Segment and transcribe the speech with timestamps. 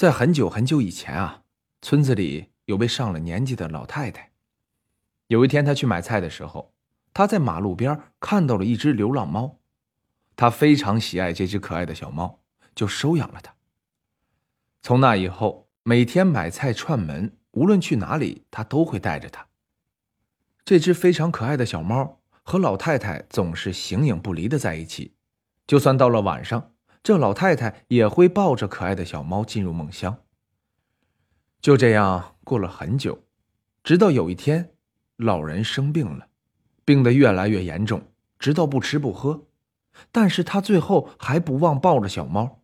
[0.00, 1.42] 在很久很久以前啊，
[1.82, 4.32] 村子里有位上了年纪的老太太。
[5.26, 6.72] 有一天，她去买菜的时候，
[7.12, 9.58] 她在马路边看到了一只流浪猫，
[10.36, 12.40] 她非常喜爱这只可爱的小猫，
[12.74, 13.54] 就收养了它。
[14.80, 19.48] 从那以后，每天买菜串门，无论去哪里，她都会带着它。
[20.64, 25.12] 这只非常可爱的小猫和老太太总是形影不离的在一起，
[25.66, 26.72] 就算到了晚上。
[27.02, 30.18] 这老太太也会抱着可爱的小猫进入梦乡。
[31.60, 33.24] 就这样过了很久，
[33.82, 34.74] 直到有一天，
[35.16, 36.28] 老人生病了，
[36.84, 38.02] 病得越来越严重，
[38.38, 39.46] 直到不吃不喝。
[40.12, 42.62] 但是他最后还不忘抱着小猫。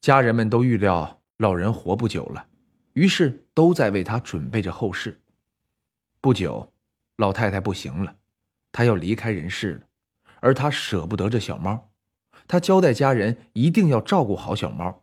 [0.00, 2.46] 家人们都预料老人活不久了，
[2.92, 5.22] 于是都在为他准备着后事。
[6.20, 6.72] 不久，
[7.16, 8.16] 老太太不行了，
[8.70, 9.86] 她要离开人世了，
[10.40, 11.90] 而她舍不得这小猫。
[12.46, 15.02] 他交代家人一定要照顾好小猫，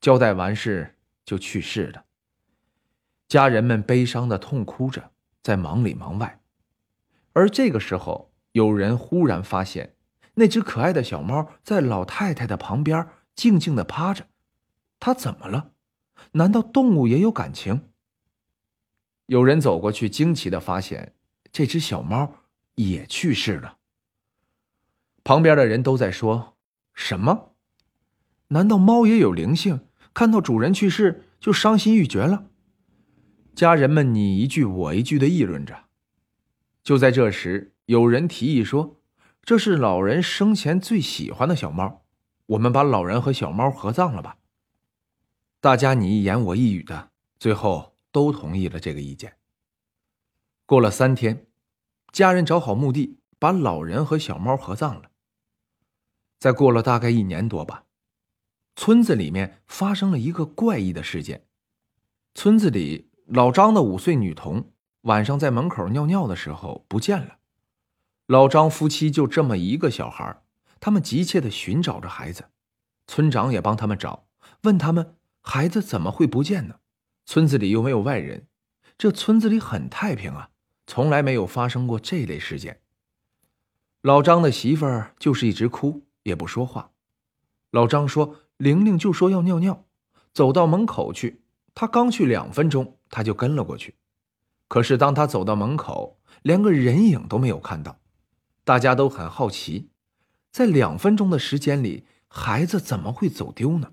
[0.00, 2.04] 交代完事就去世了。
[3.28, 5.10] 家人们悲伤的痛哭着，
[5.42, 6.40] 在忙里忙外。
[7.32, 9.94] 而这个时候，有人忽然发现，
[10.34, 14.26] 那只可爱的小猫在老太太的旁边静静的趴着。
[15.00, 15.72] 它怎么了？
[16.32, 17.88] 难道动物也有感情？
[19.26, 21.14] 有人走过去，惊奇的发现，
[21.50, 22.34] 这只小猫
[22.76, 23.78] 也去世了。
[25.24, 26.55] 旁边的人都在说。
[26.96, 27.52] 什么？
[28.48, 29.80] 难道猫也有灵性？
[30.12, 32.46] 看到主人去世就伤心欲绝了？
[33.54, 35.84] 家人们你一句我一句的议论着。
[36.82, 39.00] 就在这时，有人提议说
[39.44, 42.02] ：“这是老人生前最喜欢的小猫，
[42.46, 44.38] 我们把老人和小猫合葬了吧？”
[45.60, 49.34] 大家你一言我一语的，最后都同意了这个意见。
[50.64, 51.46] 过了三天，
[52.10, 55.10] 家人找好墓地，把老人和小猫合葬了。
[56.38, 57.84] 再过了大概一年多吧，
[58.74, 61.46] 村子里面发生了一个怪异的事件。
[62.34, 67.38] 村子里老张的五岁女童晚上在门口尿尿的时候不见了。
[68.26, 70.42] 老张夫妻就这么一个小孩，
[70.78, 72.50] 他们急切的寻找着孩子。
[73.06, 74.26] 村长也帮他们找，
[74.62, 76.80] 问他们孩子怎么会不见呢？
[77.24, 78.46] 村子里又没有外人，
[78.98, 80.50] 这村子里很太平啊，
[80.86, 82.80] 从来没有发生过这类事件。
[84.02, 86.05] 老张的媳妇儿就是一直哭。
[86.26, 86.90] 也不说话，
[87.70, 89.84] 老张说：“玲玲就说要尿尿，
[90.32, 91.40] 走到门口去。
[91.72, 93.94] 他刚去两分钟，他就跟了过去。
[94.66, 98.00] 可是当他走到门口，连个人影都没有看到。
[98.64, 99.90] 大家都很好奇，
[100.50, 103.92] 在两分钟的时间里，孩子怎么会走丢呢？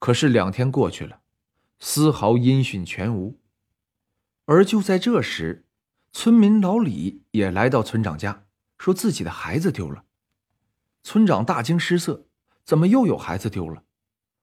[0.00, 1.20] 可是两天过去了，
[1.78, 3.38] 丝毫音讯全无。
[4.46, 5.66] 而就在这时，
[6.12, 8.42] 村民老李也来到村长家，
[8.76, 10.02] 说自己的孩子丢了。”
[11.02, 12.26] 村长大惊失色
[12.64, 13.84] ：“怎么又有孩子丢了？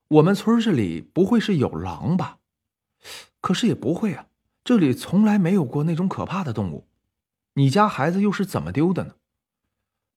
[0.08, 2.40] 我们村这里不会是有狼吧？
[3.42, 4.28] 可是也不会啊，
[4.64, 6.88] 这里从来没有过那种可怕的动物。
[7.54, 9.16] 你家孩子又是怎么丢的呢？”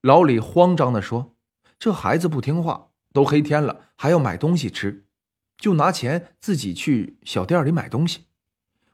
[0.02, 1.36] 老李慌张地说
[1.78, 5.04] ：“这孩子不听话，都黑天了还要买东西吃，
[5.58, 8.26] 就拿钱自己去小店里买东西。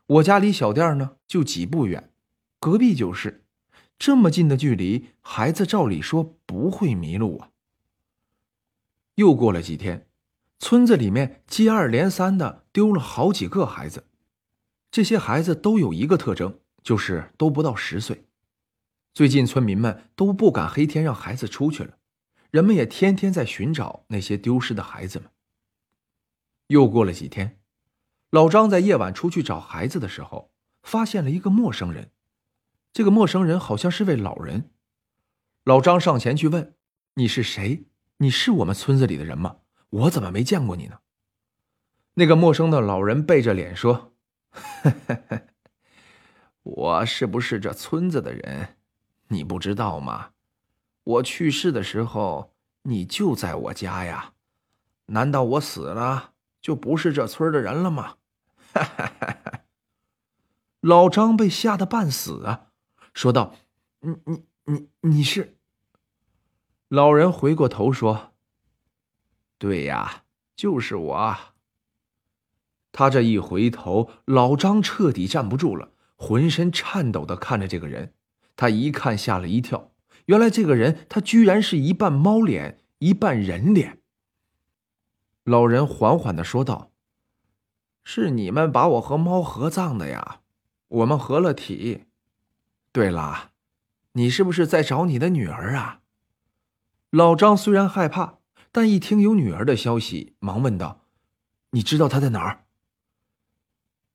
[0.06, 2.10] 我家离小店呢就几步远，
[2.58, 3.44] 隔壁就是。”
[3.98, 7.50] 这么近的距离，孩子照理说不会迷路啊。
[9.14, 10.06] 又过了几天，
[10.58, 14.06] 村子里面接二连三的丢了好几个孩子，
[14.90, 18.26] 这些孩子都有一个特征，就是都不到十岁。
[19.14, 21.96] 最近村民们都不敢黑天让孩子出去了，
[22.50, 25.30] 人们也天天在寻找那些丢失的孩子们。
[26.66, 27.58] 又过了几天，
[28.30, 30.52] 老张在夜晚出去找孩子的时候，
[30.82, 32.10] 发现了一个陌生人。
[32.96, 34.70] 这个陌生人好像是位老人，
[35.64, 36.76] 老张上前去问
[37.16, 37.84] ：“你是谁？
[38.16, 39.56] 你是我们村子里的人吗？
[39.90, 41.00] 我怎么没见过你呢？”
[42.14, 44.14] 那个陌生的老人背着脸说
[46.64, 48.78] ：“我是不是这村子的人？
[49.28, 50.30] 你不知道吗？
[51.04, 52.54] 我去世的时候，
[52.84, 54.32] 你就在我家呀。
[55.08, 56.32] 难道我死了
[56.62, 58.14] 就不是这村的人了吗？”
[60.80, 62.65] 老张被吓得半死啊！
[63.16, 63.54] 说道
[64.00, 65.56] ：“你你你你是？”
[66.88, 68.34] 老人回过头说
[69.56, 70.24] ：“对呀，
[70.54, 71.36] 就是我。”
[72.92, 78.12] 他这一回头，老张彻底站不住了，浑身颤抖的看着这个人。
[78.54, 79.92] 他一看，吓了一跳，
[80.26, 84.02] 原来这个人他居然是一半猫脸，一半人脸。
[85.42, 86.90] 老人缓缓的说道
[88.04, 90.42] ：“是你们把我和猫合葬的呀，
[90.88, 92.04] 我们合了体。”
[92.96, 93.50] 对了，
[94.12, 96.00] 你是不是在找你的女儿啊？
[97.10, 98.38] 老张虽然害怕，
[98.72, 101.02] 但一听有女儿的消息，忙问道
[101.72, 102.64] ：“你知道她在哪儿？”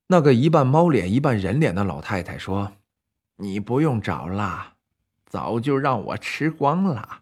[0.10, 2.72] 那个一半猫脸一半人脸的老太太说
[3.38, 4.74] ：“你不用找了，
[5.28, 7.22] 早就让我吃光了。”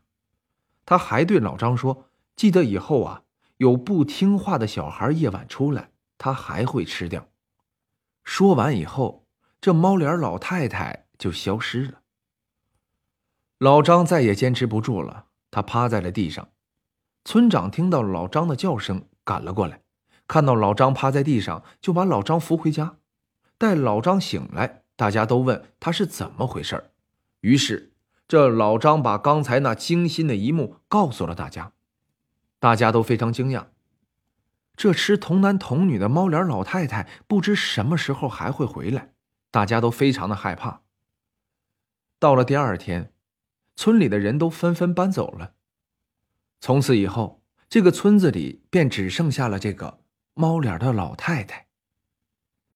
[0.87, 2.05] 他还对老张说
[2.37, 3.23] ：“记得以后啊，
[3.57, 7.27] 有不听话的小孩夜晚出来，他还会吃掉。”
[8.23, 9.25] 说完以后，
[9.59, 12.01] 这猫脸老太太就消失了。
[13.59, 16.49] 老张再也坚持不住了，他趴在了地上。
[17.25, 19.81] 村长听到老张的叫声，赶了过来，
[20.27, 22.95] 看到老张趴在地上，就把老张扶回家。
[23.57, 26.91] 待老张醒来，大家都问他是怎么回事
[27.41, 27.91] 于是，
[28.27, 31.73] 这老张把刚才那惊心的一幕告诉了大家。
[32.59, 33.67] 大家都非常惊讶，
[34.77, 39.13] 这吃童男童女的猫脸老太太不知什么时候还会回来，
[39.51, 40.81] 大家都非常的害怕。
[42.19, 43.13] 到了第二天。
[43.77, 45.53] 村里的人都纷纷搬走了。
[46.59, 50.01] 从此以后，这个村子里便只剩下了这个
[50.33, 51.68] 猫脸的老太太。